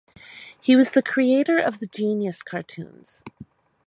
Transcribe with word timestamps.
He 0.59 0.75
was 0.75 0.89
the 0.93 1.03
creator 1.03 1.59
of 1.59 1.77
the 1.77 1.85
"Genius" 1.85 2.41
cartoons. 2.41 3.23